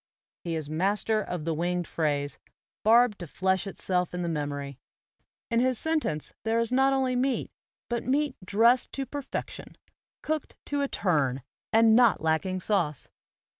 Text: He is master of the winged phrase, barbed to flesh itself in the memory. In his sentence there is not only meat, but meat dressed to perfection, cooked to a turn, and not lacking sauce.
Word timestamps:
He 0.43 0.55
is 0.55 0.67
master 0.67 1.21
of 1.21 1.45
the 1.45 1.53
winged 1.53 1.87
phrase, 1.87 2.39
barbed 2.83 3.19
to 3.19 3.27
flesh 3.27 3.67
itself 3.67 4.15
in 4.15 4.23
the 4.23 4.27
memory. 4.27 4.79
In 5.51 5.59
his 5.59 5.77
sentence 5.77 6.33
there 6.43 6.59
is 6.59 6.71
not 6.71 6.91
only 6.91 7.15
meat, 7.15 7.51
but 7.87 8.01
meat 8.03 8.35
dressed 8.43 8.91
to 8.93 9.05
perfection, 9.05 9.77
cooked 10.23 10.55
to 10.65 10.81
a 10.81 10.87
turn, 10.87 11.43
and 11.71 11.95
not 11.95 12.19
lacking 12.19 12.61
sauce. 12.61 13.09